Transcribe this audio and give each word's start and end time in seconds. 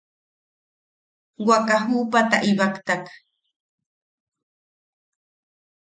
Waka 1.47 1.75
juʼupata 1.87 2.37
ibaktak. 2.51 3.03